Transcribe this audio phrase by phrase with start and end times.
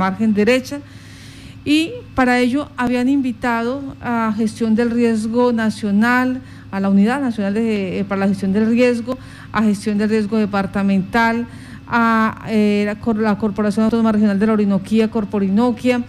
[0.00, 0.80] margen derecha
[1.66, 8.02] y para ello habían invitado a Gestión del Riesgo Nacional, a la Unidad Nacional de,
[8.08, 9.18] para la Gestión del Riesgo,
[9.52, 11.46] a Gestión del Riesgo Departamental,
[11.86, 16.02] a la, Corporación Autónoma Regional de la Orinoquía, Corporinoquia,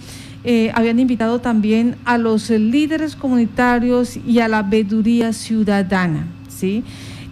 [0.45, 6.25] eh, habían invitado también a los líderes comunitarios y a la veeduría ciudadana.
[6.47, 6.85] ¿sí?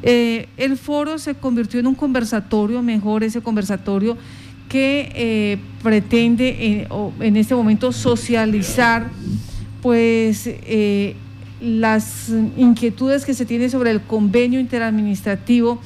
[0.04, 4.18] Eh, el foro se convirtió en un conversatorio, mejor ese conversatorio
[4.72, 6.88] que eh, pretende
[7.20, 9.10] en, este momento socializar
[9.82, 10.50] pues
[11.60, 15.82] las inquietudes que se tienen sobre el convenio interadministrativo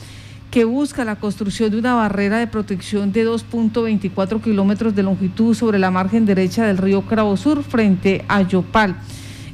[0.52, 5.80] que busca la construcción de una barrera de protección de 2.24 kilómetros de longitud sobre
[5.80, 8.96] la margen derecha del río Cravo Sur frente a Yopal.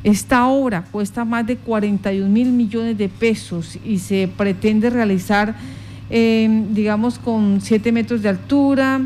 [0.03, 5.55] Esta obra cuesta más de 41 mil millones de pesos y se pretende realizar,
[6.09, 9.01] digamos, con 7 metros de altura,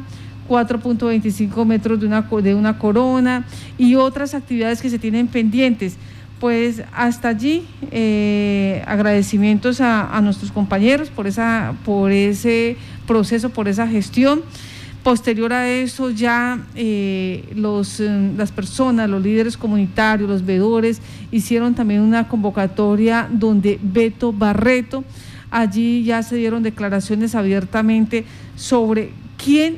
[0.48, 3.46] 4.25 metros de una, de una corona
[3.78, 5.98] y otras actividades que se tienen pendientes
[6.40, 13.88] pues hasta allí eh, agradecimientos a, nuestros compañeros por, esa, por ese proceso, por esa
[13.88, 14.42] gestión.
[15.04, 21.00] Posterior a eso ya eh, los, eh, las personas, los líderes comunitarios, los veedores
[21.32, 25.04] hicieron también una convocatoria donde Beto Barreto,
[25.52, 29.12] allí ya se dieron declaraciones abiertamente sobre
[29.44, 29.78] quién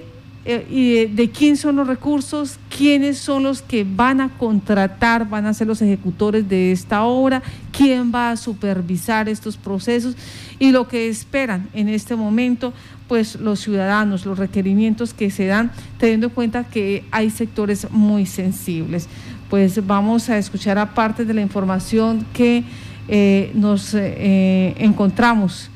[0.70, 5.54] y de, quién son los recursos, quiénes son los que van a contratar, van a
[5.54, 10.16] ser los ejecutores de esta obra, quién va a supervisar estos procesos
[10.58, 12.73] y lo que esperan en este momento
[13.09, 18.26] pues los ciudadanos, los requerimientos que se dan, teniendo en cuenta que hay sectores muy
[18.26, 19.08] sensibles.
[19.50, 22.64] Pues vamos a escuchar aparte de la información que
[23.08, 25.70] eh, nos eh, encontramos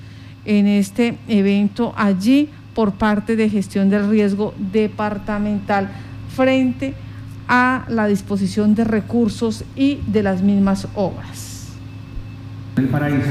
[0.45, 5.89] en este evento allí por parte de gestión del riesgo departamental
[6.33, 6.93] frente
[7.47, 11.67] a la disposición de recursos y de las mismas obras.
[12.77, 13.27] El paraíso,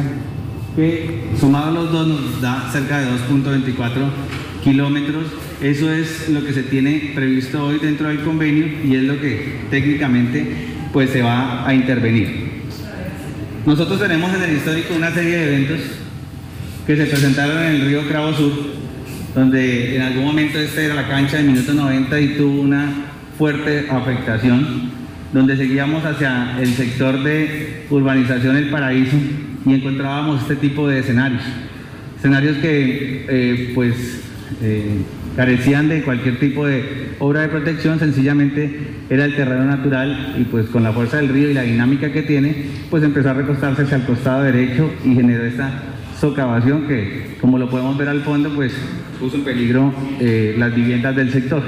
[0.77, 3.91] que sumado los dos nos da cerca de 2.24
[4.63, 5.25] kilómetros.
[5.63, 9.61] Eso es lo que se tiene previsto hoy dentro del convenio y es lo que
[9.71, 10.47] técnicamente
[10.93, 12.51] pues se va a intervenir.
[13.67, 15.81] Nosotros tenemos en el histórico una serie de eventos
[16.87, 18.53] que se presentaron en el río Cravo Sur
[19.35, 22.89] donde en algún momento esta era la cancha de minuto 90 y tuvo una
[23.39, 24.91] fuerte afectación,
[25.33, 29.17] donde seguíamos hacia el sector de urbanización El Paraíso
[29.65, 31.43] y encontrábamos este tipo de escenarios.
[32.19, 34.21] Escenarios que eh, pues
[34.63, 34.99] eh,
[35.37, 40.67] carecían de cualquier tipo de obra de protección, sencillamente era el terreno natural y pues
[40.67, 42.55] con la fuerza del río y la dinámica que tiene,
[42.91, 45.71] pues empezó a recostarse hacia el costado derecho y generó esta
[46.21, 48.75] socavación que, como lo podemos ver al fondo, pues
[49.21, 51.63] puso en peligro eh, las viviendas del sector.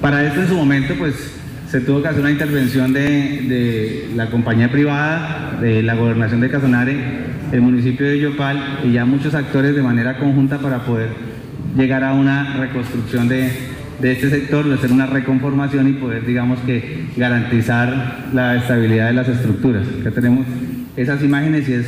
[0.00, 1.34] Para esto en su momento, pues
[1.70, 6.96] se tuvo que hacer una intervención de, la compañía privada, de la gobernación de Casonare,
[7.52, 11.08] el municipio de Yopal y ya muchos actores de manera conjunta para poder
[11.76, 13.50] llegar a una reconstrucción de,
[14.02, 19.28] este sector, de hacer una reconformación y poder, digamos que, garantizar la estabilidad de las
[19.28, 19.86] estructuras.
[20.00, 20.46] Acá tenemos
[20.96, 21.86] esas imágenes y es,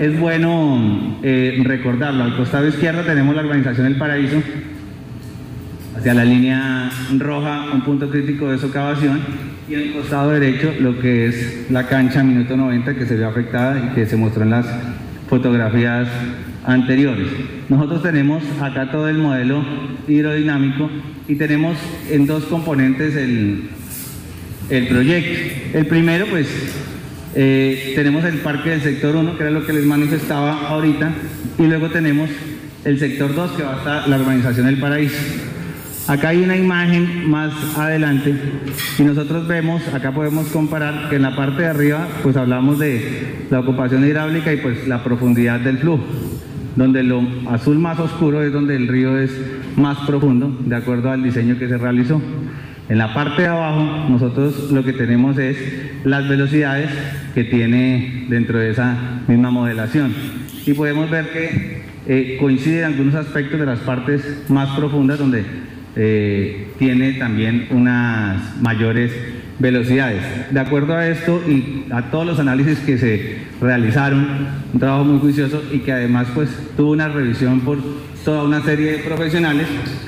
[0.00, 2.24] es bueno eh, recordarlo.
[2.24, 4.42] Al costado izquierdo tenemos la organización El Paraíso,
[5.96, 9.20] hacia la línea roja un punto crítico de socavación
[9.68, 13.78] y al costado derecho lo que es la cancha minuto 90 que se ve afectada
[13.78, 14.66] y que se mostró en las
[15.28, 16.08] fotografías
[16.64, 17.28] anteriores.
[17.68, 19.64] Nosotros tenemos acá todo el modelo
[20.06, 20.90] hidrodinámico
[21.28, 21.76] y tenemos
[22.10, 23.70] en dos componentes el,
[24.68, 25.78] el proyecto.
[25.78, 26.48] El primero pues
[27.34, 31.12] eh, tenemos el parque del sector 1, que era lo que les manifestaba ahorita,
[31.58, 32.30] y luego tenemos
[32.84, 35.16] el sector 2, que va hasta la urbanización del paraíso.
[36.10, 38.34] Acá hay una imagen más adelante
[38.98, 43.46] y nosotros vemos, acá podemos comparar que en la parte de arriba pues hablamos de
[43.48, 46.02] la ocupación hidráulica y pues la profundidad del flujo,
[46.74, 49.30] donde lo azul más oscuro es donde el río es
[49.76, 52.20] más profundo, de acuerdo al diseño que se realizó.
[52.90, 55.56] En la parte de abajo nosotros lo que tenemos es
[56.02, 56.90] las velocidades
[57.34, 60.12] que tiene dentro de esa misma modelación.
[60.66, 65.44] Y podemos ver que eh, coinciden algunos aspectos de las partes más profundas donde
[65.94, 69.12] eh, tiene también unas mayores
[69.60, 70.22] velocidades.
[70.50, 74.26] De acuerdo a esto y a todos los análisis que se realizaron,
[74.72, 77.78] un trabajo muy juicioso y que además pues tuvo una revisión por
[78.24, 79.66] toda una serie de profesionales,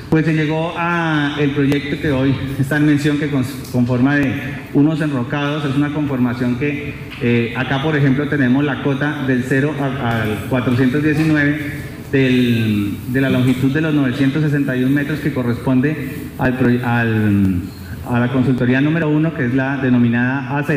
[0.09, 3.29] pues se llegó a el proyecto que hoy está en mención que
[3.71, 4.33] conforma de
[4.73, 9.73] unos enrocados, es una conformación que eh, acá por ejemplo tenemos la cota del 0
[9.79, 17.61] al 419 de la longitud de los 961 metros que corresponde al,
[18.09, 20.69] a la consultoría número uno, que es la denominada AZ.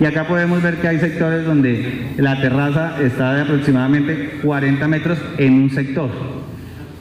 [0.00, 5.18] Y acá podemos ver que hay sectores donde la terraza está de aproximadamente 40 metros
[5.38, 6.10] en un sector,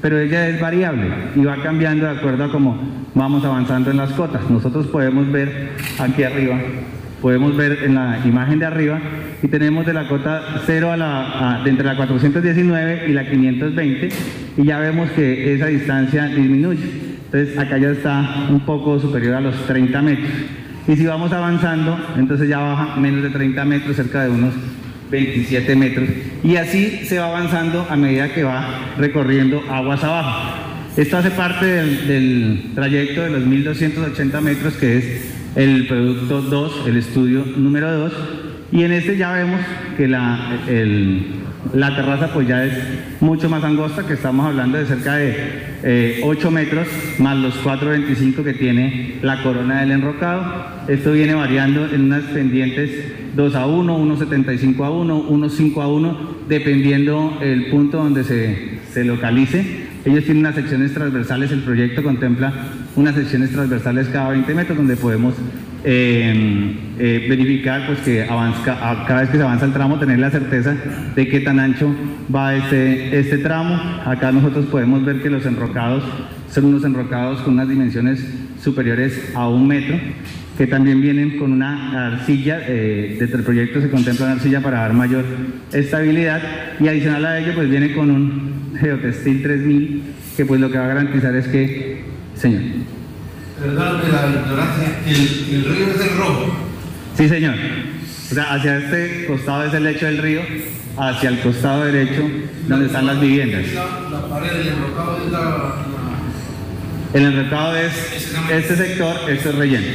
[0.02, 2.80] pero ella es variable y va cambiando de acuerdo a cómo
[3.13, 4.50] vamos avanzando en las cotas.
[4.50, 6.58] Nosotros podemos ver aquí arriba
[7.25, 9.00] podemos ver en la imagen de arriba
[9.42, 14.10] y tenemos de la cota 0 a la, entre la 419 y la 520
[14.58, 17.05] y ya vemos que esa distancia disminuye.
[17.25, 20.31] Entonces acá ya está un poco superior a los 30 metros.
[20.88, 24.54] Y si vamos avanzando, entonces ya baja menos de 30 metros, cerca de unos
[25.10, 26.10] 27 metros.
[26.44, 30.66] Y así se va avanzando a medida que va recorriendo aguas abajo.
[30.98, 36.98] Esto hace parte del, trayecto de los 1280 metros que es el producto 2, el
[36.98, 38.13] estudio número 2,
[38.72, 39.60] y en este ya vemos
[39.98, 40.60] que la,
[41.74, 42.74] la terraza pues ya es
[43.20, 46.88] mucho más angosta, que estamos hablando de cerca de 8 eh, metros,
[47.20, 50.66] más los 4,25 que tiene la corona del enrocado.
[50.88, 52.92] Esto viene variando en unas pendientes
[53.36, 59.04] 2 a 1, 1,75 a 1, 1,5 a 1, dependiendo el punto donde se, se
[59.04, 59.86] localice.
[60.06, 62.54] Ellos tienen unas secciones transversales, el proyecto contempla
[62.96, 65.34] unas secciones transversales cada 20 metros donde podemos
[65.86, 68.64] em, eh, verificar pues, que avanza,
[69.08, 70.76] cada vez que se avanza el tramo tener la certeza
[71.16, 71.94] de qué tan ancho
[72.34, 73.80] va este, este tramo.
[74.06, 76.04] Acá nosotros podemos ver que los enrocados
[76.50, 78.26] son unos enrocados con unas dimensiones
[78.62, 79.98] superiores a un metro
[80.58, 84.80] que también vienen con una arcilla, eh, desde el proyecto se contempla una arcilla para
[84.80, 85.26] dar mayor
[85.74, 86.42] estabilidad
[86.80, 90.02] y adicional a ello pues viene con un Geotextil 3000
[90.38, 92.04] que pues lo que va a garantizar es que,
[92.36, 92.62] señor.
[93.66, 96.56] Perdóname la ignorancia, ¿el, el río es el rojo.
[97.18, 97.56] Sí, señor.
[97.56, 100.42] O sea, hacia este costado es el lecho del río,
[100.98, 102.30] hacia el costado derecho
[102.68, 103.66] donde están las viviendas.
[103.74, 105.76] La, pared del enrocado es la,
[107.14, 107.94] El enrocado es
[108.52, 109.88] este sector, este es relleno.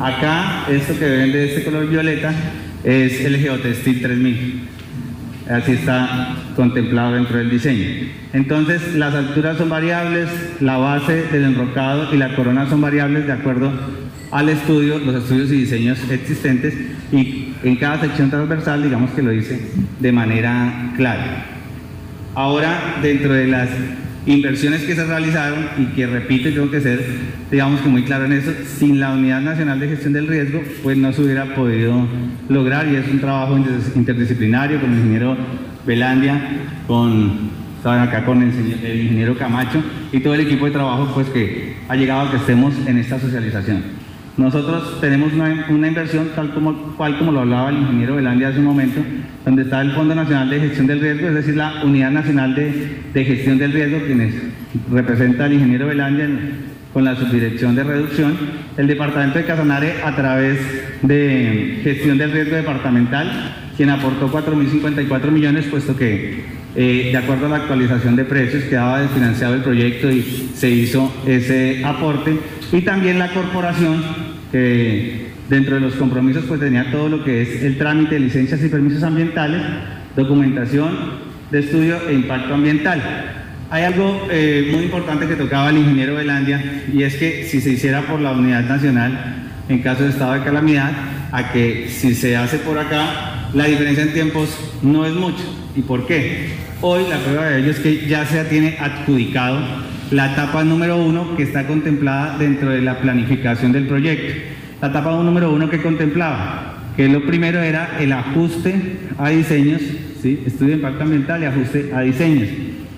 [0.00, 2.32] Acá, esto que ven de este color violeta
[2.84, 4.68] es el Geotextil 3000.
[5.48, 8.08] Así está contemplado dentro del diseño.
[8.32, 10.28] Entonces, las alturas son variables,
[10.60, 13.72] la base del enrocado y la corona son variables de acuerdo
[14.30, 16.74] al estudio, los estudios y diseños existentes
[17.12, 21.46] y en cada sección transversal, digamos que lo dice de manera clara.
[22.34, 23.70] Ahora, dentro de las
[24.28, 27.02] inversiones que se realizaron y que repito, tengo que ser,
[27.50, 30.98] digamos que muy claro en eso, sin la Unidad Nacional de Gestión del Riesgo, pues
[30.98, 32.06] no se hubiera podido
[32.48, 35.36] lograr y es un trabajo interdisciplinario con el ingeniero
[35.86, 36.40] Belandia,
[36.86, 37.50] con,
[37.82, 38.50] acá con el,
[38.84, 39.82] el ingeniero Camacho
[40.12, 43.18] y todo el equipo de trabajo pues que ha llegado a que estemos en esta
[43.18, 43.97] socialización.
[44.38, 48.66] Nosotros tenemos una, inversión tal como, cual como lo hablaba el ingeniero Belandia hace un
[48.66, 49.00] momento,
[49.44, 53.24] donde está el Fondo Nacional de Gestión del Riesgo, es decir, la Unidad Nacional de,
[53.24, 54.34] Gestión del Riesgo, quienes
[54.92, 56.28] representa al ingeniero Belandia
[56.92, 58.36] con la subdirección de reducción,
[58.76, 60.60] el Departamento de Casanare a través
[61.02, 66.44] de Gestión del Riesgo Departamental, quien aportó 4.054 millones, puesto que
[66.76, 70.22] eh, de acuerdo a la actualización de precios quedaba desfinanciado el proyecto y
[70.54, 72.38] se hizo ese aporte,
[72.70, 77.62] y también la corporación que dentro de los compromisos pues tenía todo lo que es
[77.62, 79.62] el trámite de licencias y permisos ambientales,
[80.16, 80.88] documentación
[81.50, 83.02] de estudio e impacto ambiental.
[83.70, 87.70] Hay algo eh, muy importante que tocaba el ingeniero Velandia y es que si se
[87.72, 90.90] hiciera por la unidad nacional en caso de estado de calamidad,
[91.30, 95.44] a que si se hace por acá, la diferencia en tiempos no es mucho.
[95.76, 96.48] ¿Y por qué?
[96.80, 99.60] Hoy la prueba de ello es que ya se tiene adjudicado
[100.10, 104.34] la etapa número uno que está contemplada dentro de la planificación del proyecto.
[104.80, 108.74] La etapa número uno que contemplaba, que lo primero era el ajuste
[109.18, 109.82] a diseños,
[110.22, 112.48] estudio de impacto ambiental y ajuste a diseños.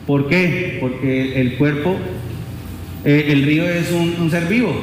[0.06, 0.78] ¿Por qué?
[0.80, 1.96] Porque el cuerpo,
[3.04, 4.74] eh, el río es un, ser vivo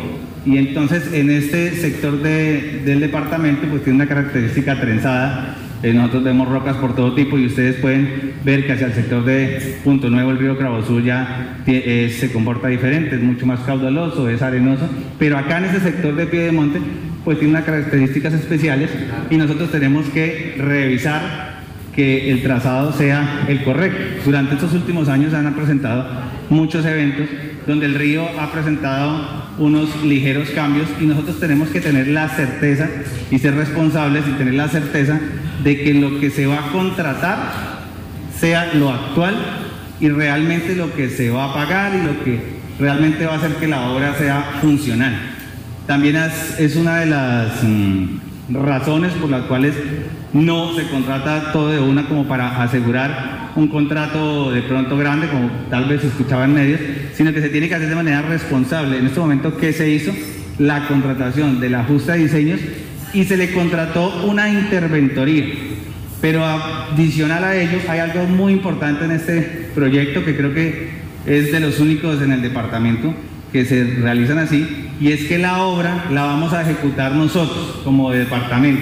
[0.46, 6.48] y entonces en este sector del departamento pues tiene una característica trenzada eh, nosotros vemos
[6.48, 10.31] rocas por todo tipo y ustedes pueden ver que hacia el sector de Punto Nuevo
[10.31, 15.38] el río Crabosur ya eh, se comporta diferente, es mucho más caudaloso, es arenoso, pero
[15.38, 16.79] acá en ese sector de pie de monte
[17.24, 18.89] pues tiene unas características especiales
[19.29, 21.57] y nosotros tenemos que revisar
[21.93, 24.22] que el trazado sea el correcto.
[24.25, 26.07] Durante estos últimos años se han presentado
[26.50, 27.27] muchos eventos
[27.67, 32.88] donde el río ha presentado unos ligeros cambios y nosotros tenemos que tener la certeza
[33.29, 35.19] y ser responsables y tener la certeza
[35.67, 37.38] de que lo que se va a contratar
[38.39, 39.36] sea lo actual
[40.00, 42.39] y realmente lo que se va a pagar y lo que
[42.79, 45.13] realmente va a hacer que la obra sea funcional.
[45.86, 46.15] También
[46.57, 49.74] es, una de las mm, razones por las cuales
[50.31, 55.51] no se contrata todo de una como para asegurar un contrato de pronto grande, como
[55.69, 56.79] tal vez se escuchaba en medios,
[57.13, 59.00] sino que se tiene que hacer de manera responsable.
[59.00, 60.13] En este momento, ¿qué se hizo?
[60.59, 62.62] La contratación del ajuste de diseños
[63.13, 65.45] y se le contrató una interventoría.
[66.21, 70.89] Pero adicional a ello, hay algo muy importante en este proyecto que creo que
[71.25, 73.13] es de los únicos en el departamento
[73.51, 74.67] que se realizan así,
[74.99, 78.81] y es que la obra la vamos a ejecutar nosotros como departamento,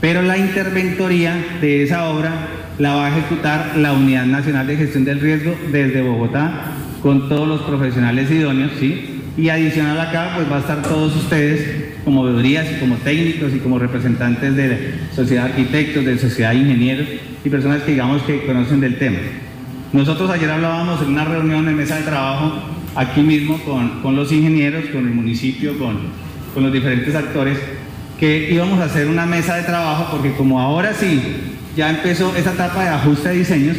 [0.00, 2.48] pero la interventoría de esa obra
[2.78, 6.72] la va a ejecutar la Unidad Nacional de Gestión del Riesgo desde Bogotá,
[7.02, 9.22] con todos los profesionales idóneos, ¿sí?
[9.38, 13.80] Y adicional acá, pues va a estar todos ustedes como veedurías como técnicos y como
[13.80, 14.76] representantes de la
[15.12, 17.08] sociedad de arquitectos, de sociedad de ingenieros
[17.44, 19.18] y personas que digamos que conocen del tema.
[19.92, 22.62] Nosotros ayer hablábamos en una reunión en mesa de trabajo
[22.94, 25.96] aquí mismo con, con los ingenieros, con el municipio, con,
[26.54, 27.58] con los diferentes actores,
[28.20, 31.20] que íbamos a hacer una mesa de trabajo porque como ahora sí
[31.76, 33.76] ya empezó esa etapa de ajuste de diseños,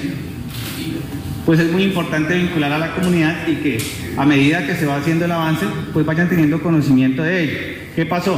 [1.45, 3.77] pues es muy importante vincular a la comunidad y que
[4.17, 7.76] a medida que se va haciendo el avance, pues vayan teniendo conocimiento de ello.
[7.97, 8.37] ¿Qué pasó?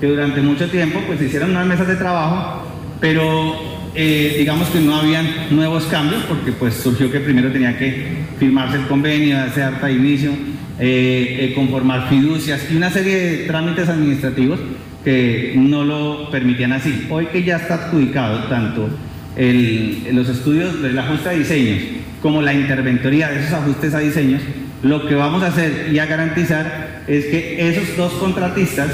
[0.00, 2.62] Que durante mucho tiempo pues hicieron unas mesas de trabajo,
[3.00, 3.56] pero
[3.96, 8.76] eh, digamos que no habían nuevos cambios porque pues surgió que primero tenía que firmarse
[8.76, 10.30] el convenio, hacer harta inicio,
[10.78, 14.60] eh, eh, conformar fiducias y una serie de trámites administrativos
[15.02, 17.08] que no lo permitían así.
[17.10, 18.88] Hoy que ya está adjudicado tanto
[19.34, 21.82] el, los estudios del ajuste de diseños
[22.22, 24.42] como la interventoría de esos ajustes a diseños,
[24.82, 28.90] lo que vamos a hacer y a garantizar es que esos dos contratistas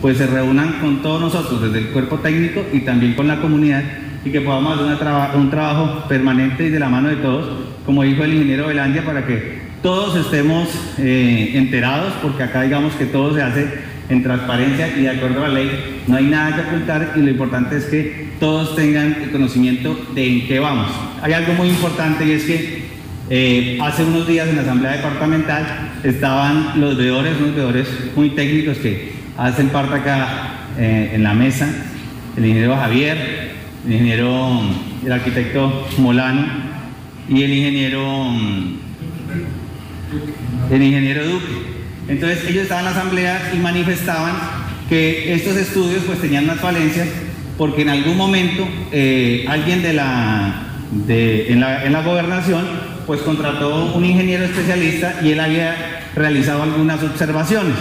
[0.00, 3.82] pues se reúnan con todos nosotros desde el cuerpo técnico y también con la comunidad
[4.24, 8.24] y que podamos hacer un trabajo permanente y de la mano de todos, como dijo
[8.24, 10.68] el ingeniero Belandia, para que todos estemos
[10.98, 13.66] eh, enterados, porque acá digamos que todo se hace
[14.08, 17.30] en transparencia y de acuerdo a la ley, no hay nada que ocultar y lo
[17.30, 20.90] importante es que todos tengan el conocimiento de en qué vamos.
[21.22, 22.87] Hay algo muy importante y es que
[23.30, 28.78] eh, hace unos días en la Asamblea Departamental estaban los veedores, unos veedores muy técnicos
[28.78, 31.68] que hacen parte acá eh, en la mesa,
[32.36, 33.52] el ingeniero Javier,
[33.86, 34.62] el ingeniero,
[35.04, 36.46] el arquitecto Molano
[37.28, 38.32] y el ingeniero,
[40.70, 41.78] el ingeniero Duque.
[42.08, 44.34] Entonces ellos estaban en la asamblea y manifestaban
[44.88, 47.08] que estos estudios pues tenían unas falencias
[47.58, 50.62] porque en algún momento eh, alguien de la,
[51.06, 56.62] de, en, la, en la gobernación pues contrató un ingeniero especialista y él había realizado
[56.62, 57.72] algunas observaciones.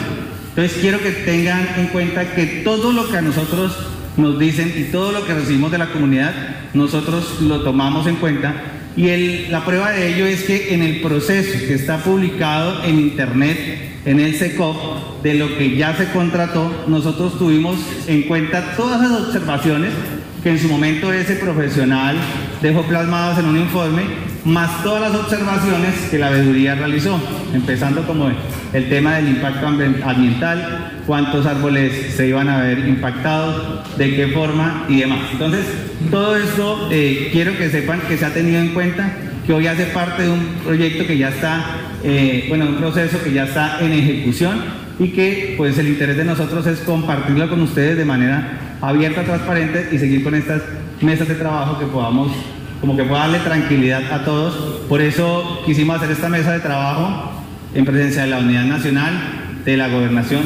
[0.50, 3.78] Entonces quiero que tengan en cuenta que todo lo que a nosotros
[4.16, 6.34] nos dicen y todo lo que recibimos de la comunidad,
[6.74, 8.56] nosotros lo tomamos en cuenta.
[8.96, 14.00] Y la prueba de ello es que en el proceso que está publicado en internet,
[14.06, 17.76] en el SECOP, de lo que ya se contrató, nosotros tuvimos
[18.08, 19.92] en cuenta todas las observaciones
[20.42, 22.16] que en su momento ese profesional
[22.62, 24.04] dejó plasmadas en un informe,
[24.48, 27.20] más todas las observaciones que la veeduría realizó,
[27.54, 28.30] empezando como
[28.74, 34.86] el tema del impacto ambiental, cuántos árboles se iban a ver impactados, de qué forma
[34.88, 35.20] y demás.
[35.34, 35.66] Entonces,
[36.10, 39.12] todo esto eh, quiero que sepan que se ha tenido en cuenta,
[39.46, 41.66] que hoy hace parte de un proyecto que ya está,
[42.04, 46.24] eh, bueno, un proceso que ya está en ejecución y que pues el interés de
[46.24, 50.62] nosotros es compartirlo con ustedes de manera abierta, transparente y seguir con estas
[51.02, 52.32] mesas de trabajo que podamos,
[52.82, 54.82] como que pueda darle tranquilidad a todos.
[54.88, 57.32] Por eso quisimos hacer esta mesa de trabajo
[57.74, 59.14] en presencia de la Unidad Nacional,
[59.66, 60.44] de la Gobernación,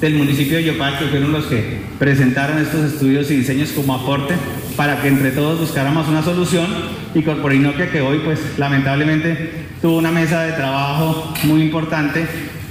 [0.00, 4.34] del municipio de Yopal, que fueron los que presentaron estos estudios y diseños como aporte
[4.76, 6.66] para que entre todos buscáramos una solución
[7.14, 12.24] y Corporinoquia que hoy pues lamentablemente tuvo una mesa de trabajo muy importante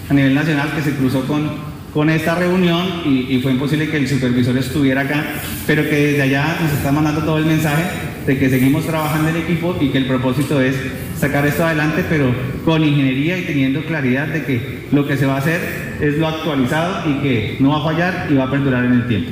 [0.09, 4.07] a nivel nacional que se cruzó con con esta reunión y, fue imposible que el
[4.07, 5.23] supervisor estuviera acá,
[5.65, 7.83] pero que desde allá nos está mandando todo el mensaje
[8.29, 10.75] de que seguimos trabajando en equipo y que el propósito es
[11.17, 12.31] sacar esto adelante, pero
[12.63, 15.59] con ingeniería y teniendo claridad de que lo que se va a hacer
[15.99, 19.07] es lo actualizado y que no va a fallar y va a perdurar en el
[19.07, 19.31] tiempo.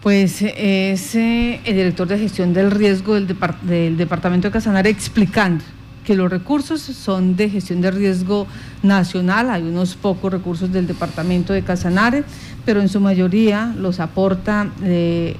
[0.00, 5.64] Pues es eh, el director de gestión del riesgo del, Departamento de Casanare explicando
[6.04, 8.46] que los recursos son de gestión de riesgo
[8.84, 12.22] nacional, hay unos pocos recursos del departamento de Casanare,
[12.64, 15.34] pero en su mayoría los aporta eh,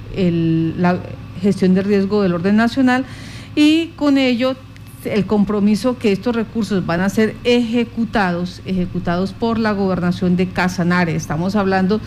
[0.77, 0.99] la
[1.43, 3.05] gestión de riesgo del orden nacional
[3.55, 4.57] y con ello
[5.05, 11.17] el compromiso que estos recursos van a ser ejecutados, ejecutados por la gobernación de Casanare.
[11.17, 12.01] Estamos hablando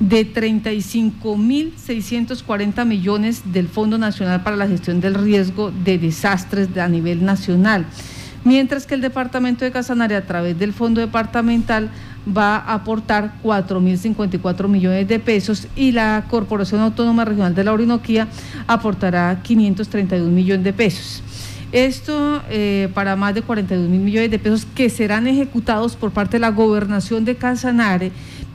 [0.00, 7.22] de 35.640 millones del Fondo Nacional para la Gestión del Riesgo de Desastres a nivel
[7.24, 7.84] nacional,
[8.44, 11.90] mientras que el Departamento de Casanare a través del Fondo Departamental
[12.26, 18.28] va a aportar 4.054 millones de pesos y la Corporación Autónoma Regional de la Orinoquía
[18.66, 21.22] aportará 532 millones de pesos.
[21.72, 26.32] Esto eh, para más de 42 mil millones de pesos que serán ejecutados por parte
[26.32, 28.10] de la gobernación de Casanare,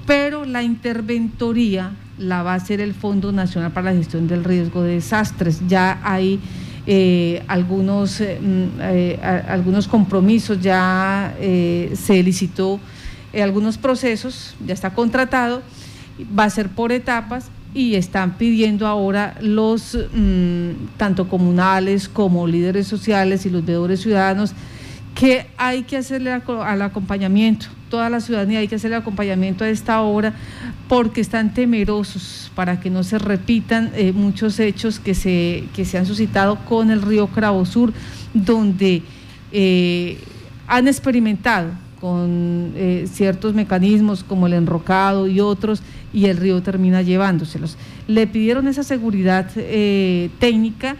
[0.06, 4.84] pero la interventoría la va a hacer el Fondo Nacional para la Gestión del Riesgo
[4.84, 5.62] de Desastres.
[5.68, 6.40] Ya hay
[6.88, 12.80] eh, algunos, eh, mm, algunos compromisos, ya se licitó
[13.42, 15.62] algunos procesos, ya está contratado,
[16.38, 22.88] va a ser por etapas y están pidiendo ahora los mm, tanto comunales como líderes
[22.88, 24.54] sociales y los veedores ciudadanos
[25.14, 30.02] que hay que hacerle al acompañamiento, toda la ciudadanía hay que hacerle acompañamiento a esta
[30.02, 30.34] obra
[30.90, 35.98] porque están temerosos para que no se repitan eh, muchos hechos que se, que se
[35.98, 37.94] han suscitado con el río Cravo Sur,
[38.34, 39.04] donde
[39.54, 40.20] eh,
[40.68, 41.72] han experimentado
[42.06, 45.82] con eh, ciertos mecanismos como el enrocado y otros,
[46.14, 47.78] y el río termina llevándoselos.
[48.08, 50.98] Le pidieron esa seguridad eh, técnica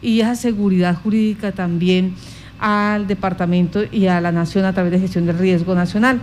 [0.00, 2.14] y esa seguridad jurídica también
[2.60, 6.22] al departamento y a la nación a través de gestión del riesgo nacional.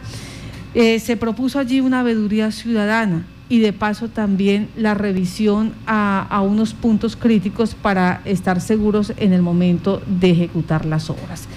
[0.76, 6.40] Eh, se propuso allí una veeduría ciudadana y de paso también la revisión a, a,
[6.40, 11.50] unos puntos críticos para estar seguros en el momento de ejecutar las obras.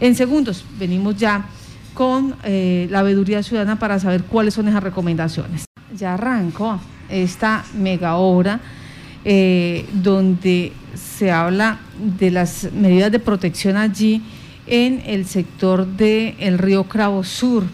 [0.00, 1.44] En segundos, venimos ya
[1.94, 5.64] con eh, la veeduría ciudadana para saber cuáles son esas recomendaciones.
[5.96, 8.60] Ya arrancó esta mega obra
[9.24, 11.78] eh, donde se habla
[12.18, 14.22] de las medidas de protección allí
[14.66, 17.64] en el sector del río Cravo Sur.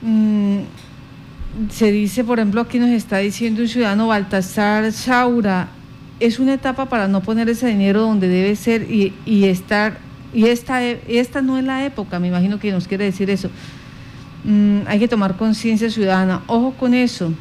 [0.00, 0.60] Mm,
[1.70, 5.68] se dice, por ejemplo, aquí nos está diciendo un ciudadano Baltasar Saura,
[6.18, 9.98] es una etapa para no poner ese dinero donde debe ser y estar
[10.34, 13.50] y esta, esta no es la época, me imagino que nos quiere decir eso.
[14.44, 16.42] Mm, hay que tomar conciencia ciudadana.
[16.46, 17.32] Ojo con eso.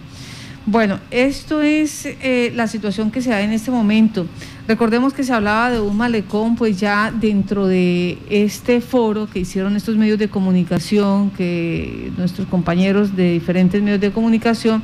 [0.65, 4.27] Bueno, esto es eh, la situación que se da en este momento.
[4.67, 9.75] Recordemos que se hablaba de un malecón, pues ya dentro de este foro que hicieron
[9.75, 14.83] estos medios de comunicación, que nuestros compañeros de diferentes medios de comunicación,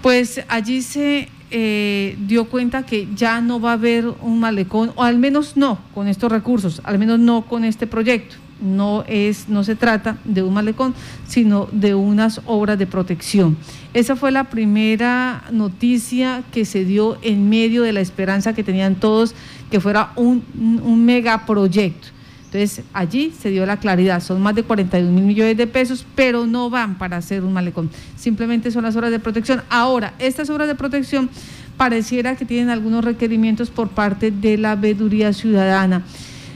[0.00, 5.04] pues allí se eh, dio cuenta que ya no va a haber un malecón, o
[5.04, 8.34] al menos no con estos recursos, al menos no con este proyecto.
[8.60, 10.94] No, es, no se trata de un malecón,
[11.28, 13.56] sino de unas obras de protección.
[13.92, 18.96] Esa fue la primera noticia que se dio en medio de la esperanza que tenían
[18.96, 19.36] todos
[19.70, 20.42] que fuera un,
[20.82, 22.08] un megaproyecto.
[22.54, 26.46] Entonces, allí se dio la claridad, son más de 41 mil millones de pesos, pero
[26.46, 29.64] no van para hacer un malecón, simplemente son las obras de protección.
[29.68, 31.28] Ahora, estas obras de protección
[31.76, 36.04] pareciera que tienen algunos requerimientos por parte de la veeduría ciudadana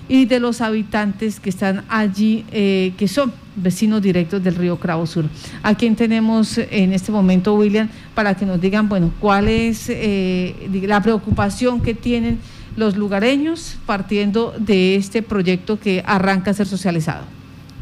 [0.08, 5.04] y de los habitantes que están allí, eh, que son vecinos directos del río Cravo
[5.04, 5.24] Sur.
[5.64, 10.54] ¿A quién tenemos en este momento, William, para que nos digan, bueno, cuál es eh,
[10.87, 12.38] la preocupación que tienen?
[12.79, 17.25] Los lugareños partiendo de este proyecto que arranca a ser socializado.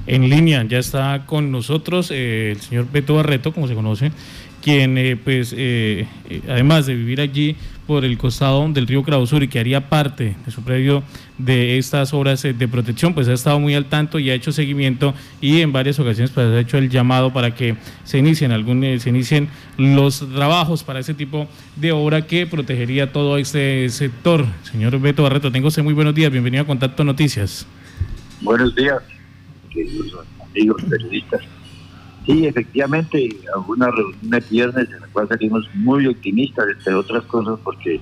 [0.07, 4.13] En línea ya está con nosotros eh, el señor Beto Barreto, como se conoce,
[4.63, 6.07] quien eh, pues eh,
[6.49, 7.57] además de vivir allí
[7.87, 11.03] por el costado del río Sur y que haría parte de su predio
[11.39, 15.15] de estas obras de protección, pues ha estado muy al tanto y ha hecho seguimiento
[15.41, 19.11] y en varias ocasiones pues ha hecho el llamado para que se inicien algún, se
[19.11, 21.47] inicien los trabajos para ese tipo
[21.77, 24.47] de obra que protegería todo este sector.
[24.63, 27.67] Señor Beto Barreto, tengo usted muy buenos días, bienvenido a Contacto Noticias.
[28.41, 29.03] Buenos días,
[30.41, 31.41] amigos periodistas.
[32.27, 37.57] Sí, efectivamente, alguna reunión de viernes en la cual salimos muy optimistas, entre otras cosas,
[37.63, 38.01] porque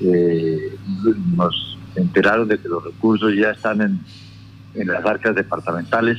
[0.00, 0.76] eh,
[1.34, 4.00] nos enteraron de que los recursos ya están en,
[4.74, 6.18] en las arcas departamentales,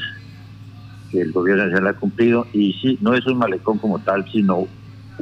[1.11, 4.67] que el gobierno lo ha cumplido, y sí, no es un malecón como tal, sino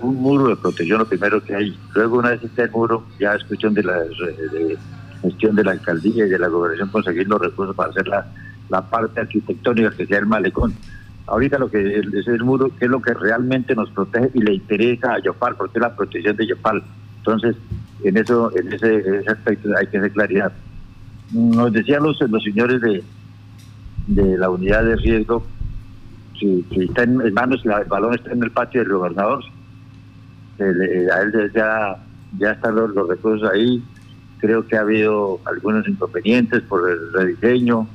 [0.01, 1.77] un muro de protección, lo primero que hay.
[1.95, 4.03] Luego, una vez esté el muro, ya es cuestión de la
[5.21, 8.27] gestión de la alcaldía y de la gobernación conseguir los recursos para hacer la,
[8.69, 10.75] la parte arquitectónica que sea el malecón
[11.27, 14.53] ahorita lo que es el muro, que es lo que realmente nos protege y le
[14.55, 16.83] interesa a Yopal, porque es la protección de Yopal.
[17.17, 17.55] Entonces,
[18.03, 20.51] en eso, en ese, aspecto hay que hacer claridad.
[21.31, 23.03] Nos decían los, los señores de,
[24.07, 25.45] de la unidad de riesgo,
[26.39, 29.43] si, está en, manos, el balón está en el patio del gobernador,
[30.59, 31.97] a él ya,
[32.37, 33.83] ya están los, los recursos ahí,
[34.39, 37.87] creo que ha habido algunos inconvenientes por el rediseño,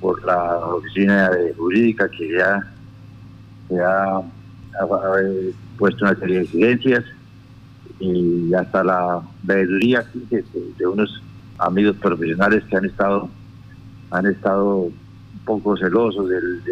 [0.00, 2.60] por la oficina jurídica que ya
[3.68, 4.20] se ha,
[5.76, 7.04] puesto una serie de incidencias
[8.00, 11.22] y hasta la veeduría de, unos
[11.58, 13.28] amigos profesionales que han estado
[14.10, 14.90] han estado
[15.44, 16.62] poco celosos del,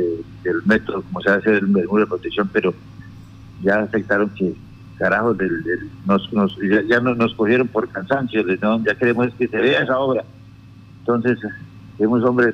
[0.42, 2.74] del método, como se hace el, muro de protección, pero
[3.62, 4.54] ya aceptaron que,
[4.98, 5.50] carajos, del,
[6.06, 6.56] nos, nos,
[6.88, 8.82] ya, nos, cogieron por cansancio, ¿no?
[8.84, 10.24] ya queremos que se vea esa obra.
[11.00, 11.38] Entonces,
[11.96, 12.52] tenemos hombre,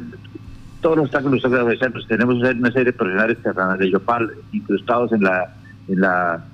[0.80, 3.38] todos los obstáculos que tenemos una serie de profesionales
[3.78, 5.54] de Yopal incrustados en la,
[5.88, 6.44] en la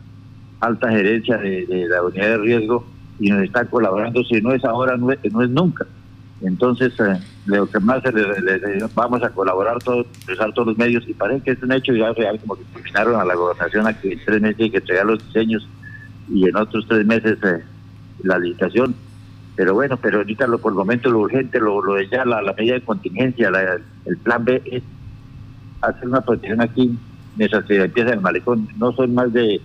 [0.60, 2.84] alta gerencia de, la unidad de riesgo
[3.20, 5.86] y nos están colaborando, si no es ahora, no es, nunca.
[6.40, 11.14] Entonces, eh, lo que más le, vamos a colaborar todos, usar todos los medios, y
[11.14, 14.12] parece que es un hecho ya real, como que terminaron a la gobernación a que
[14.12, 15.68] en tres meses hay que entregar los diseños
[16.30, 17.62] y en otros tres meses eh,
[18.22, 18.94] la licitación.
[19.56, 22.40] Pero bueno, pero ahorita lo, por el momento lo urgente, lo, lo de ya, la,
[22.56, 23.50] medida de contingencia,
[24.04, 24.84] el plan B es
[25.80, 26.96] hacer una protección aquí
[27.36, 28.68] mientras se empieza el malecón.
[28.78, 29.60] No son más de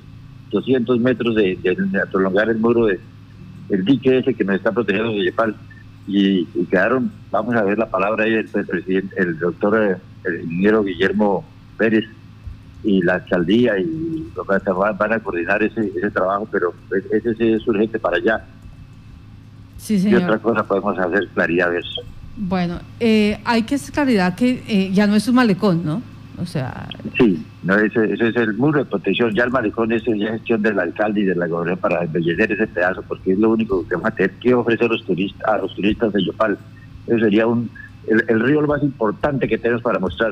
[0.53, 1.57] 200 metros de,
[2.11, 2.99] prolongar el muro de
[3.69, 5.55] el dique ese que nos está protegiendo de Yepal
[6.07, 10.83] y, quedaron, vamos a ver la palabra ahí del, presidente, el doctor, eh, el ingeniero
[10.83, 11.45] Guillermo
[11.77, 12.05] Pérez
[12.83, 16.73] y la alcaldía y van, van a coordinar ese, ese trabajo, pero
[17.11, 18.45] ese sí es urgente para allá.
[19.77, 20.21] Sí, señor.
[20.21, 22.01] Y otra cosa podemos hacer claridad de eso.
[22.35, 26.01] Bueno, eh, hay que hacer claridad que eh, ya no es un malecón, ¿no?
[26.41, 26.87] O sea...
[27.17, 29.33] Sí, no, ese, es el muro de protección.
[29.33, 32.67] Ya el malecón es ya gestión del alcalde y de la gobernadora para embellecer ese
[32.67, 35.75] pedazo, porque es lo único que vamos a tener que ofrecer los turistas, a los
[35.75, 36.57] turistas de Yopal.
[37.07, 37.69] Eso sería un,
[38.07, 40.31] el, río lo más importante que tenemos para mostrar.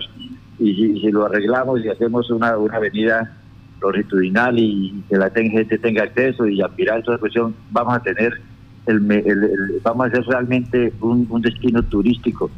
[0.59, 3.37] Y si, lo arreglamos y hacemos una, una avenida
[3.81, 8.39] longitudinal y que la gente tenga acceso y aspirar a esa cuestión, vamos a tener
[8.87, 12.49] el, vamos a hacer realmente un, un destino turístico.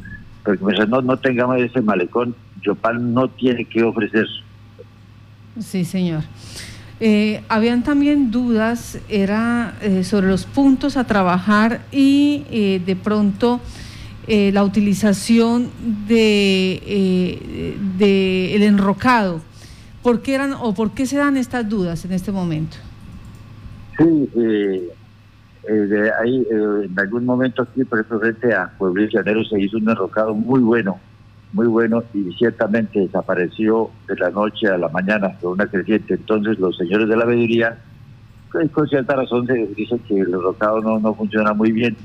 [0.44, 4.26] Porque mientras no, no tengamos ese malecón, Yopal no tiene que ofrecer.
[5.60, 6.22] Sí, señor.
[7.00, 13.60] Eh, habían también dudas, era eh, sobre los puntos a trabajar y eh, de pronto
[14.26, 15.68] la utilización
[16.08, 19.42] de, de, el enrocado.
[20.02, 22.78] ¿Por qué eran o por qué se dan estas dudas en este momento?
[23.98, 29.60] Sí, de ahí en algún momento aquí, por ejemplo, frente a Pueblo de Janeiro se
[29.60, 30.98] hizo un enrocado muy bueno
[31.54, 36.14] muy bueno y ciertamente desapareció de la noche a la mañana con una creciente.
[36.14, 37.78] Entonces los señores de la veeduría,
[38.50, 41.96] pues, con cierta razón, se dicen que el enrocado no, no funciona muy bien.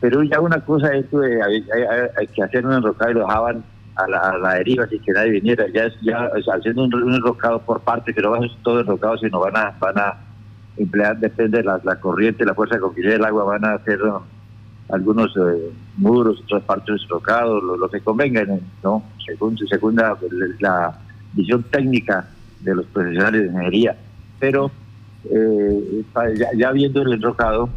[0.00, 3.64] Pero ya una cosa es que hay, que hacer un enrocado y lo dejaban
[3.96, 5.66] a la, a la deriva sin que nadie viniera.
[5.74, 9.40] Ya ya haciendo un, enrocado por parte, que no va a ser todo enrocado, sino
[9.40, 10.16] van a, van a
[10.76, 14.00] emplear, depende de la, la corriente, la fuerza con que el agua, van a hacer
[14.88, 18.44] algunos eh, muros, otras partes destrocados, lo, que convenga,
[18.82, 19.02] ¿no?
[19.24, 20.16] Según, según la,
[20.60, 20.98] la,
[21.34, 22.28] visión técnica
[22.60, 23.96] de los profesionales de ingeniería.
[24.38, 24.70] Pero
[25.30, 26.04] eh,
[26.56, 27.70] ya, viendo el enrocado,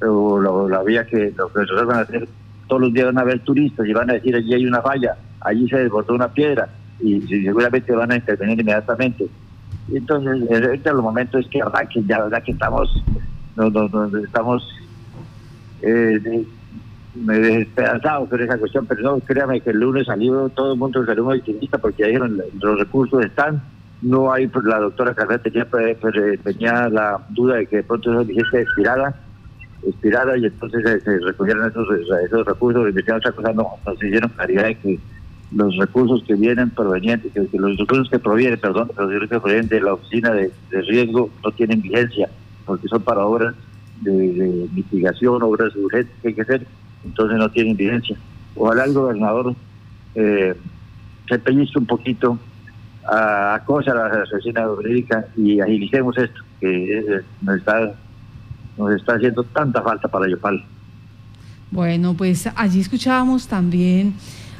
[0.00, 2.28] la, vía que los profesores van a hacer,
[2.68, 5.16] todos los días van a ver turistas y van a decir allí hay una falla,
[5.40, 6.68] allí se desbordó una piedra
[7.00, 9.26] y, seguramente van a intervenir inmediatamente.
[9.92, 13.02] Entonces, ahorita los momentos es que arranquen, ya verdad que estamos,
[13.56, 13.68] no,
[14.18, 14.68] estamos
[15.82, 16.44] eh,
[17.24, 21.04] me despedazado con esa cuestión, pero no, créame que el lunes salió todo el mundo
[21.04, 23.62] salió muy optimista porque ya dijeron los recursos están,
[24.02, 25.66] no hay, la doctora Carrera tenía,
[26.42, 29.14] tenía la duda de que de pronto eso dijese expirada,
[29.86, 31.86] expirada y entonces se, recogieron esos,
[32.24, 35.00] esos recursos, y otra cosa, no, nos hicieron claridad de que
[35.52, 39.68] los recursos que vienen provenientes, que, los recursos que provienen, perdón, los recursos que provienen
[39.68, 42.28] de la oficina de riesgo no tienen vigencia,
[42.66, 43.54] porque son para obras
[44.00, 46.66] de, mitigación, obras urgentes que hay que hacer,
[47.04, 48.16] entonces no tiene evidencia.
[48.54, 49.54] Ojalá el gobernador
[50.14, 50.54] eh,
[51.28, 52.38] se pellizque un poquito
[53.06, 57.94] a, cosa a la asesina jurídica y agilicemos esto, que eh, nos, está,
[58.76, 60.64] nos está haciendo tanta falta para Yopal.
[61.70, 64.14] Bueno, pues allí escuchábamos también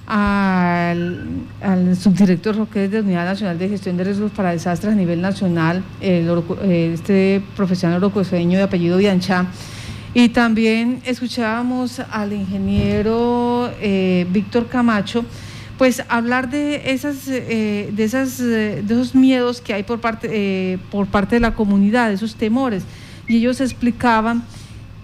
[0.07, 1.27] al,
[1.61, 5.83] al subdirector Roque de Unidad Nacional de Gestión de Riesgos para Desastres a nivel nacional,
[6.01, 6.29] el,
[6.63, 9.47] eh, este profesional orocoseño de apellido Biancha.
[10.15, 15.25] Y también escuchábamos al ingeniero eh, Víctor Camacho,
[15.77, 21.07] pues hablar de esas, eh, de esas, de esos miedos que hay por parte, por
[21.07, 22.85] parte de la comunidad, esos temores.
[23.29, 24.43] Y ellos explicaban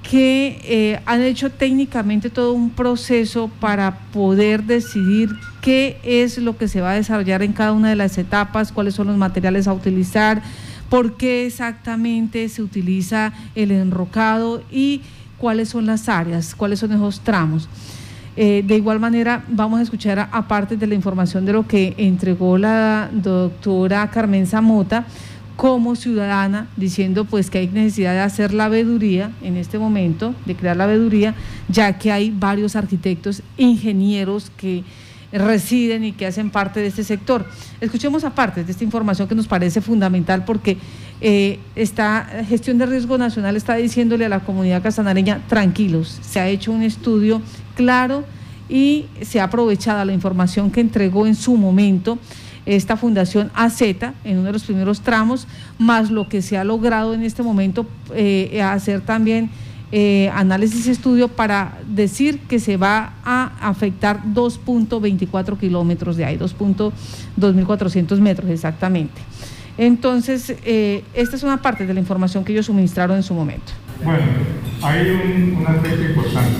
[0.02, 6.68] que eh, han hecho técnicamente todo un proceso para poder decidir qué es lo que
[6.68, 9.72] se va a desarrollar en cada una de las etapas, cuáles son los materiales a
[9.72, 10.42] utilizar,
[10.88, 15.02] por qué exactamente se utiliza el enrocado y
[15.38, 17.68] cuáles son las áreas, cuáles son esos tramos.
[18.34, 22.56] Eh, de igual manera, vamos a escuchar, aparte de la información de lo que entregó
[22.56, 25.04] la doctora Carmen Zamota,
[25.62, 30.56] como ciudadana diciendo pues que hay necesidad de hacer la veeduría en este momento, de
[30.56, 31.36] crear la veeduría,
[31.68, 34.82] ya que hay varios arquitectos, ingenieros que
[35.30, 37.46] residen y que hacen parte de este sector.
[37.80, 40.78] Escuchemos aparte de esta información que nos parece fundamental porque
[41.20, 46.48] eh, esta gestión de riesgo nacional está diciéndole a la comunidad castanareña tranquilos, se ha
[46.48, 47.40] hecho un estudio
[47.76, 48.24] claro
[48.68, 52.18] y se ha aprovechado la información que entregó en su momento
[52.66, 55.46] esta fundación AZ en uno de los primeros tramos,
[55.78, 59.50] más lo que se ha logrado en este momento eh, hacer también
[59.94, 66.38] eh, análisis y estudio para decir que se va a afectar 2.24 kilómetros de ahí,
[66.38, 69.20] 2.2400 metros exactamente.
[69.76, 73.72] Entonces, eh, esta es una parte de la información que ellos suministraron en su momento.
[74.02, 74.22] Bueno,
[74.80, 76.58] hay un, aspecto importante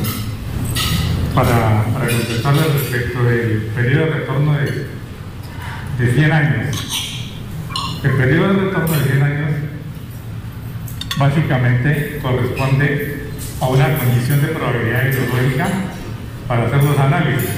[1.35, 5.02] para, para contestarle respecto del periodo de retorno de,
[6.03, 7.31] de 100 años.
[8.03, 9.51] El periodo de retorno de 100 años
[11.17, 13.29] básicamente corresponde
[13.61, 15.69] a una condición de probabilidad hidrológica
[16.49, 17.51] para hacer los análisis.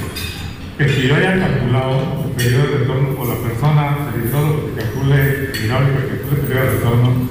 [0.77, 6.41] Que yo haya calculado el periodo de retorno por la persona, el hidrólogo que el
[6.41, 7.29] periodo de retorno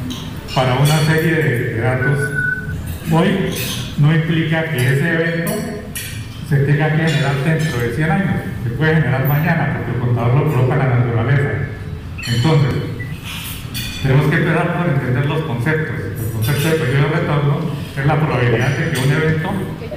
[0.55, 2.19] para una serie de, datos,
[3.11, 3.53] hoy
[3.99, 5.51] no implica que ese evento
[6.49, 10.35] se tenga que generar dentro de 100 años, se puede generar mañana porque el contador
[10.35, 11.49] lo coloca en la naturaleza.
[12.27, 12.73] Entonces,
[14.01, 15.95] tenemos que empezar por entender los conceptos.
[16.19, 17.59] El concepto de periodo de retorno
[17.97, 19.49] es la probabilidad de que un evento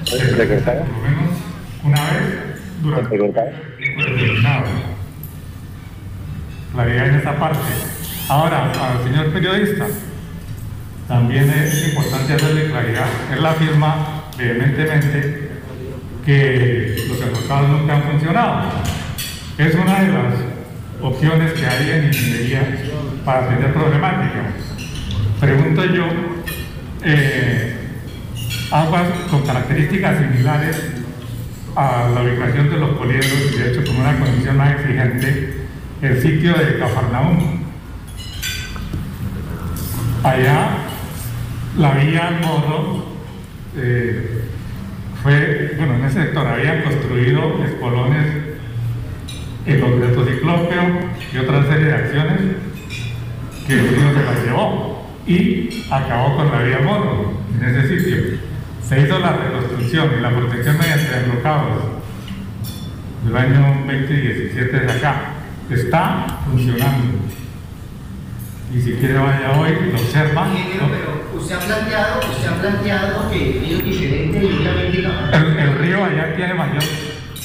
[0.04, 1.30] se presente por lo menos
[1.84, 3.34] una vez durante un
[3.78, 4.64] tiempo determinado.
[6.72, 7.58] Claridad en esa parte.
[8.28, 9.86] Ahora, al señor periodista,
[11.06, 13.06] también es importante hacerle claridad.
[13.32, 15.45] Él afirma vehementemente
[16.26, 18.62] que los enfocados nunca han funcionado.
[19.56, 20.34] Es una de las
[21.00, 22.62] opciones que hay en ingeniería
[23.24, 24.54] para atender problemáticas.
[25.40, 26.04] Pregunto yo,
[27.04, 27.76] eh,
[28.72, 30.76] aguas con características similares
[31.76, 35.66] a la ubicación de los poliedros de hecho con una condición más exigente,
[36.02, 37.64] el sitio de Cafarnaúm.
[40.24, 40.70] Allá
[41.78, 43.04] la vía Morro
[43.76, 44.45] eh,
[45.26, 48.26] fue, bueno, en ese sector habían construido espolones
[49.66, 50.82] el concreto ciclópeo
[51.34, 52.40] y otra serie de acciones
[53.66, 58.38] que el río se las llevó y acabó con la vía Morro en ese sitio
[58.80, 61.82] se hizo la reconstrucción y la protección mediante desblocados
[63.24, 65.32] del año 2017 de acá.
[65.68, 67.18] Está funcionando.
[68.72, 70.48] Y si quiere vaya hoy, lo observa.
[70.52, 74.98] pero usted ha planteado, usted ha planteado que el río es diferente y obviamente
[75.32, 76.82] el, el río allá tiene mayor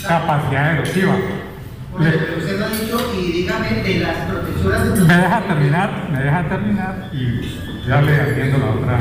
[0.08, 1.16] capacidad erosiva.
[2.00, 6.50] pero usted lo ha dicho y dígame de las protectoras Me deja terminar, me deja
[6.50, 9.00] terminar y ya le atiendo la otra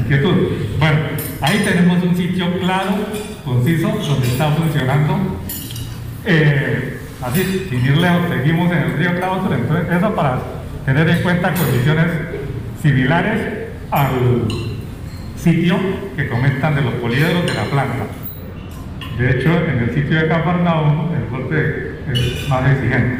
[0.00, 0.36] inquietud.
[0.78, 0.98] Bueno,
[1.42, 2.96] ahí tenemos un sitio claro,
[3.44, 5.40] conciso, donde está funcionando.
[6.24, 10.59] Eh, así, sin ir lejos, seguimos en el río Clausura, entonces eso para
[10.94, 12.06] tener en cuenta condiciones
[12.82, 14.48] similares al
[15.36, 15.78] sitio
[16.16, 18.06] que comentan de los poliedros de la planta.
[19.16, 23.18] De hecho, en el sitio de Cafarnaum el golpe es más exigente.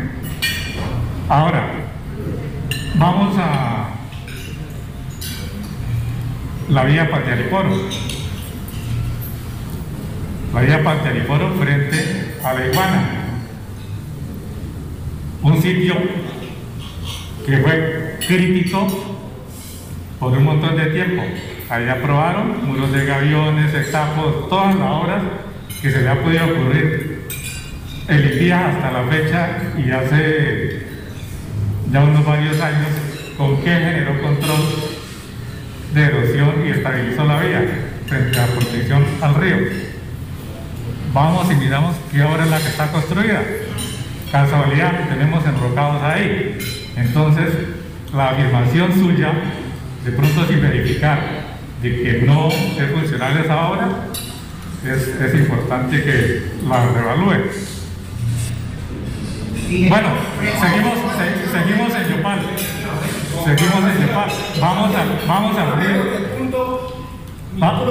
[1.28, 1.68] Ahora,
[2.96, 3.90] vamos a
[6.70, 7.70] la vía Panteariporo.
[10.52, 13.09] La vía Panteariporo frente a la iguana.
[15.42, 15.94] Un sitio
[17.46, 18.87] que fue crítico
[20.18, 21.22] por un montón de tiempo.
[21.68, 25.22] Ahí aprobaron muros de gaviones, etapos, todas las obras
[25.81, 27.29] que se le ha podido ocurrir.
[28.09, 30.87] El día hasta la fecha y hace
[31.92, 32.88] ya unos varios años,
[33.37, 34.61] ¿con qué generó control
[35.94, 37.64] de erosión y estabilizó la vía
[38.07, 39.57] frente a la protección al río.
[41.12, 43.42] Vamos y miramos qué obra es la que está construida.
[44.31, 46.59] Casualidad, tenemos enrocados ahí.
[46.96, 47.48] Entonces,
[48.14, 49.33] la afirmación suya,
[50.05, 51.20] de pronto sin verificar
[51.83, 53.88] de que no es funcional esa obra,
[54.85, 57.37] es, importante que la revalúe.
[59.88, 60.09] Bueno,
[60.61, 60.98] seguimos,
[61.53, 62.40] seguimos en Yopal.
[63.44, 64.31] Seguimos en Yopal.
[64.61, 66.31] Vamos a, vamos a abrir.
[67.57, 67.85] No,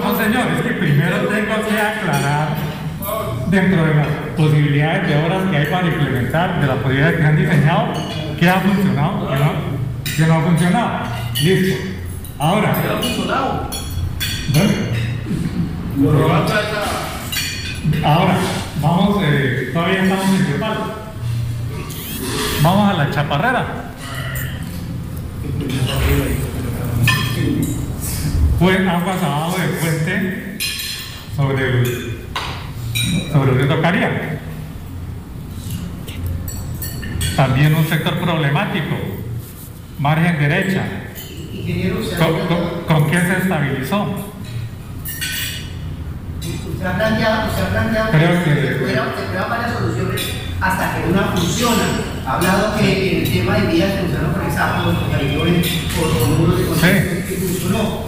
[0.00, 2.56] no, señor, es que primero tengo que aclarar
[3.48, 7.36] dentro de las posibilidades de obras que hay para implementar, de las posibilidades que han
[7.36, 7.92] diseñado,
[8.38, 9.52] qué ha funcionado, no,
[10.16, 11.06] qué no ha funcionado.
[11.42, 11.84] Listo.
[12.38, 12.74] Ahora.
[12.74, 13.70] ¿Qué ha funcionado?
[18.04, 18.38] Ahora,
[18.82, 20.78] vamos, eh, todavía estamos en Yopal.
[22.62, 23.66] Vamos a la chaparrera.
[28.58, 30.58] Fue aguas abajo del puente
[31.36, 32.15] sobre el
[33.32, 34.40] sobre el río Caría.
[37.36, 38.96] También un sector problemático,
[39.98, 40.84] margen derecha.
[42.18, 44.32] ¿Con, con- con qué se estabilizó?
[46.68, 50.22] usted ha planteado, usted ha planteado Creo que- se prueban se prueban varias soluciones
[50.60, 51.82] hasta que una funciona.
[52.26, 53.90] Ha hablado que en el tema de vías
[54.32, 55.66] por hexágonos, por carrilones,
[55.98, 58.06] por por muros de contención que funcionó.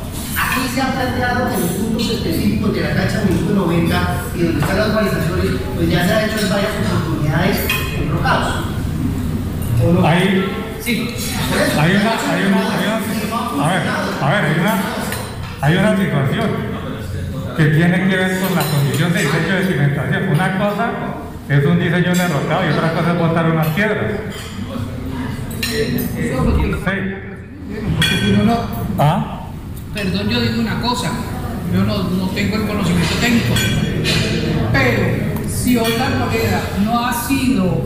[0.59, 4.03] Aquí se ha planteado los puntos específicos de la cancha minuto 90
[4.35, 7.57] y donde están las urbanizaciones, pues ya se ha hecho en varias oportunidades
[8.01, 8.64] enrocados.
[9.85, 10.07] ¿O no?
[10.07, 10.44] Ahí
[10.81, 11.81] Sí, eso.
[11.81, 13.83] Hay una, hay una, hay una- a ver,
[14.23, 14.75] a ver, hay una,
[15.61, 16.49] hay una situación
[17.57, 20.29] que tiene que ver con la condición de diseño de cimentación.
[20.33, 20.90] Una cosa
[21.49, 24.12] es un diseño derrotado y otra cosa es botar unas piedras.
[25.61, 25.92] Sí.
[28.25, 28.59] Si no, no,
[28.99, 29.38] ¿Ah?
[29.94, 31.11] Perdón, yo digo una cosa,
[31.72, 33.55] yo no, no tengo el conocimiento técnico,
[34.72, 35.03] pero
[35.48, 37.85] si hoy la moneda no ha sido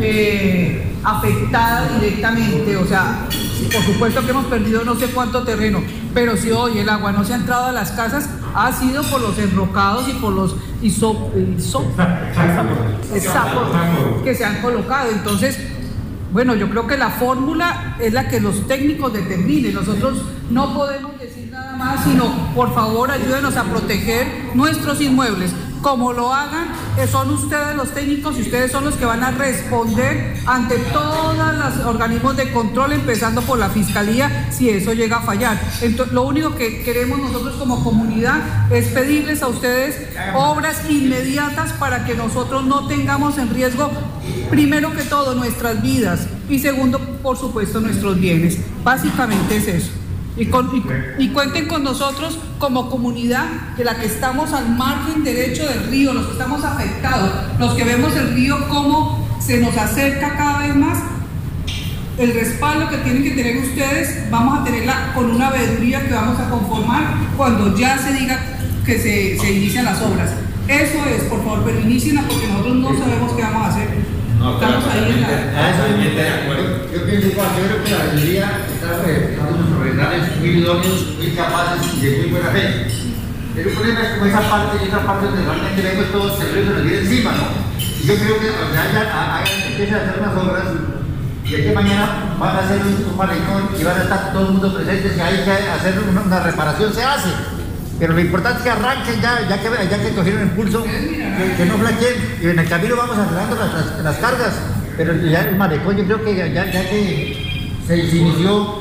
[0.00, 3.26] eh, afectada directamente, o sea,
[3.72, 7.24] por supuesto que hemos perdido no sé cuánto terreno, pero si hoy el agua no
[7.24, 11.32] se ha entrado a las casas, ha sido por los enrocados y por los isop,
[14.22, 15.10] que se han colocado.
[15.10, 15.58] Entonces,
[16.32, 19.74] bueno, yo creo que la fórmula es la que los técnicos determinen.
[19.74, 21.13] Nosotros no podemos
[21.74, 25.52] más, sino por favor ayúdenos a proteger nuestros inmuebles.
[25.80, 29.32] Como lo hagan, eh, son ustedes los técnicos y ustedes son los que van a
[29.32, 35.20] responder ante todos los organismos de control, empezando por la fiscalía, si eso llega a
[35.20, 35.60] fallar.
[35.82, 42.06] Entonces, lo único que queremos nosotros como comunidad es pedirles a ustedes obras inmediatas para
[42.06, 43.90] que nosotros no tengamos en riesgo,
[44.48, 48.58] primero que todo, nuestras vidas y segundo, por supuesto, nuestros bienes.
[48.82, 50.03] Básicamente es eso.
[50.36, 53.44] Y, con- y- y cuenten con nosotros como comunidad
[53.76, 57.84] de la que estamos al margen derecho del río, los que estamos afectados, los que
[57.84, 60.98] vemos el río como se nos acerca cada vez más.
[62.18, 66.38] El respaldo que tienen que tener ustedes, vamos a tenerla con una veeduría que vamos
[66.40, 68.38] a conformar cuando ya se diga
[68.84, 70.30] que se, se inician las obras.
[70.68, 73.88] Eso es, por favor, pero inicien porque nosotros no sabemos qué vamos a hacer.
[74.44, 75.28] Estamos ahí en la...
[75.56, 76.92] A eso es de acuerdo.
[76.92, 81.30] Yo pienso igual, yo creo que la mayoría está representando unos profesionales muy idóneos, muy
[81.32, 82.86] capaces y de muy buena fe.
[83.54, 86.52] Pero el problema es como esa parte y esa parte donde realmente vemos todos el
[86.52, 87.46] río se nos viene encima, ¿no?
[87.80, 90.64] Y yo creo que donde haya, hagan, empiecen a hacer unas obras
[91.44, 94.44] y de que mañana van a hacer un, un malecón y van a estar todo
[94.44, 97.53] el mundo presentes y hay que hacer una, una reparación, se hace.
[97.98, 101.64] Pero lo importante es que arranquen ya, ya que, ya que cogieron impulso, que, que
[101.66, 102.14] no flaqueen.
[102.42, 104.52] Y en el camino vamos arreglando las, las, las cargas.
[104.96, 108.80] Pero ya el malecón yo creo que ya, ya, ya que se, inició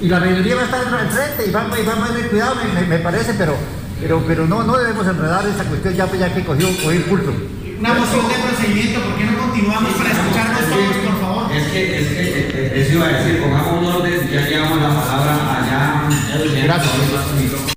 [0.00, 2.54] y la mayoría va a estar al frente y va, y va a tener cuidado,
[2.56, 3.54] me, me- me parece, pero,
[4.00, 7.32] pero, pero no, no debemos enredar esa cuestión ya, ya que cogió, cogió impulso.
[7.78, 11.52] Una moción de procedimiento, ¿por qué no continuamos para escucharnos todos, por favor?
[11.52, 14.80] Es que, es que, eh, eh, eso iba a decir, pongamos un orden, ya llevamos
[14.80, 16.62] la palabra allá.
[16.64, 17.69] Gracias.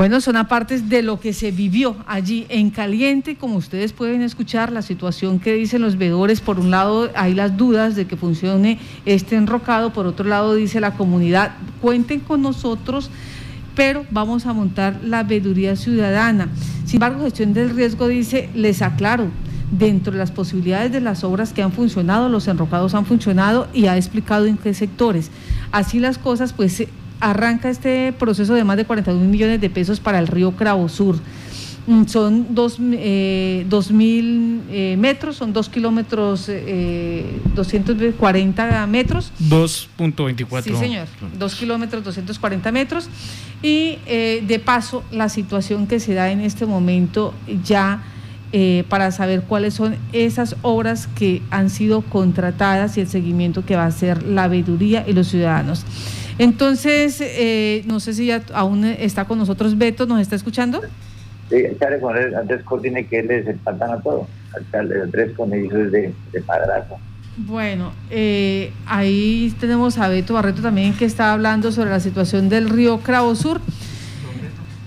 [0.00, 4.72] Bueno, son apartes de lo que se vivió allí en caliente, como ustedes pueden escuchar,
[4.72, 6.40] la situación que dicen los veedores.
[6.40, 10.80] Por un lado, hay las dudas de que funcione este enrocado, por otro lado, dice
[10.80, 13.10] la comunidad, cuenten con nosotros,
[13.74, 16.48] pero vamos a montar la veeduría ciudadana.
[16.86, 19.26] Sin embargo, gestión del riesgo dice, les aclaro,
[19.70, 23.84] dentro de las posibilidades de las obras que han funcionado, los enrocados han funcionado y
[23.84, 25.30] ha explicado en qué sectores.
[25.72, 26.86] Así las cosas, pues
[27.20, 31.16] arranca este proceso de más de 41 millones de pesos para el río Cravo Sur.
[31.86, 39.32] Mm, Son dos, eh, dos mil eh, metros, son dos kilómetros, eh, 240 metros.
[39.48, 40.62] 2.24.
[40.62, 41.08] Sí, señor.
[41.38, 43.08] Dos kilómetros, 240 metros.
[43.62, 48.02] Y eh, de paso, la situación que se da en este momento ya
[48.52, 53.76] eh, para saber cuáles son esas obras que han sido contratadas y el seguimiento que
[53.76, 55.84] va a hacer la veeduría y los ciudadanos.
[56.44, 60.80] Entonces, eh, no sé si ya aún está con nosotros Beto, ¿nos está escuchando?
[61.50, 64.26] Sí, alcalde con él, Andrés Coordine que él es el pantano a todo.
[64.72, 66.96] Andrés con es de, de padrazo.
[67.36, 72.68] Bueno, eh, ahí tenemos a Beto Barreto también que está hablando sobre la situación del
[72.68, 73.60] río Cravo Sur.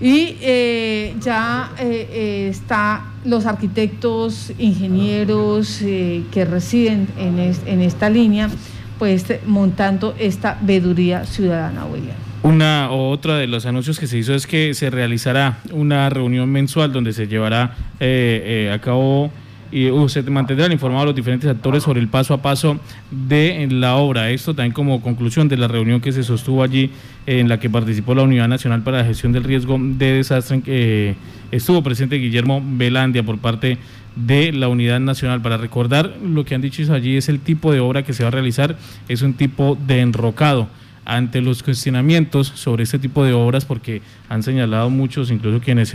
[0.00, 8.50] Y eh, ya eh, está los arquitectos, ingenieros que residen en, es- en esta línea,
[8.98, 12.16] pues montando esta veeduría ciudadana, William.
[12.42, 16.50] Una o otra de los anuncios que se hizo es que se realizará una reunión
[16.50, 19.30] mensual donde se llevará eh, eh, a cabo
[19.74, 22.78] y uh, se mantendrán informados los diferentes actores sobre el paso a paso
[23.10, 24.30] de la obra.
[24.30, 26.90] Esto también como conclusión de la reunión que se sostuvo allí
[27.26, 31.16] en la que participó la Unidad Nacional para la Gestión del Riesgo de Desastre, que
[31.50, 33.78] estuvo presente Guillermo Velandia por parte
[34.16, 35.42] de la Unidad Nacional.
[35.42, 38.28] Para recordar, lo que han dicho allí es el tipo de obra que se va
[38.28, 38.76] a realizar,
[39.08, 40.68] es un tipo de enrocado
[41.04, 45.94] ante los cuestionamientos sobre este tipo de obras, porque han señalado muchos, incluso quienes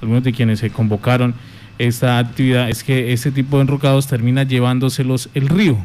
[0.00, 1.34] algunos de quienes se convocaron
[1.78, 5.78] esta actividad es que este tipo de enrocados termina llevándoselos el río.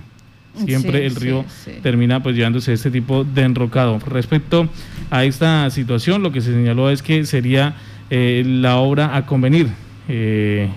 [0.65, 1.45] Siempre el río
[1.81, 3.99] termina pues llevándose este tipo de enrocado.
[3.99, 4.69] Respecto
[5.09, 7.75] a esta situación, lo que se señaló es que sería
[8.09, 9.69] eh, la obra a convenir.
[10.07, 10.69] Eh,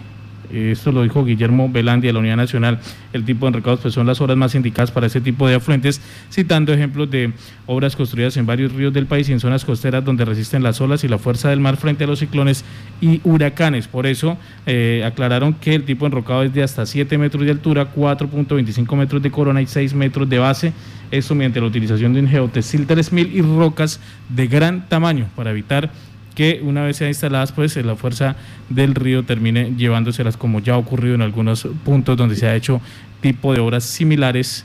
[0.52, 2.78] esto lo dijo Guillermo Velandia de la Unidad Nacional,
[3.12, 6.00] el tipo de recados pues son las obras más indicadas para ese tipo de afluentes,
[6.30, 7.32] citando ejemplos de
[7.66, 11.04] obras construidas en varios ríos del país y en zonas costeras donde resisten las olas
[11.04, 12.64] y la fuerza del mar frente a los ciclones
[13.00, 13.88] y huracanes.
[13.88, 14.36] Por eso
[14.66, 18.96] eh, aclararon que el tipo de enrocado es de hasta 7 metros de altura, 4.25
[18.96, 20.72] metros de corona y 6 metros de base,
[21.10, 25.90] esto mediante la utilización de un geotextil 3000 y rocas de gran tamaño para evitar
[26.36, 28.36] que una vez sean instaladas, pues la fuerza
[28.68, 32.80] del río termine llevándoselas, como ya ha ocurrido en algunos puntos donde se ha hecho
[33.22, 34.64] tipo de obras similares,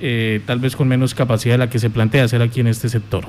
[0.00, 2.88] eh, tal vez con menos capacidad de la que se plantea hacer aquí en este
[2.88, 3.26] sector.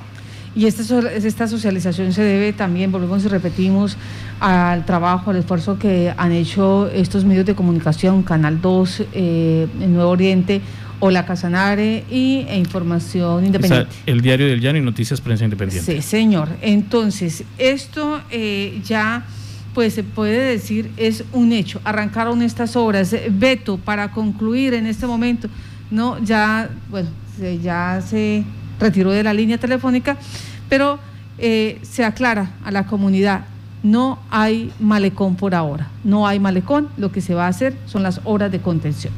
[0.55, 3.97] Y esta, esta socialización se debe también, volvemos y repetimos,
[4.39, 9.93] al trabajo, al esfuerzo que han hecho estos medios de comunicación, Canal 2, eh, el
[9.93, 10.61] Nuevo Oriente,
[10.99, 13.93] o la Casanare y e Información Independiente.
[14.05, 15.95] el Diario del Llano y Noticias Prensa Independiente.
[15.95, 16.49] Sí, señor.
[16.61, 19.25] Entonces, esto eh, ya
[19.73, 21.81] pues se puede decir es un hecho.
[21.83, 23.15] Arrancaron estas obras.
[23.31, 25.49] Beto, para concluir en este momento,
[25.91, 27.09] no, ya, bueno,
[27.61, 28.43] ya se
[28.79, 30.17] retiró de la línea telefónica,
[30.69, 30.99] pero
[31.37, 33.45] eh, se aclara a la comunidad,
[33.81, 38.03] no hay malecón por ahora, no hay malecón, lo que se va a hacer son
[38.03, 39.13] las obras de contención.